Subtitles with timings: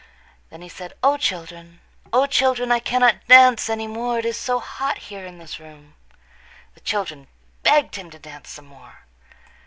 [0.49, 1.79] Then he said, "O, children,
[2.11, 4.17] O, children, I cannot dance any more.
[4.17, 5.93] It is so hot here in this room."
[6.73, 7.27] The children
[7.61, 9.05] begged him to dance some more.